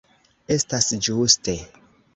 Estas 0.55 0.89
ĝuste. 1.09 1.59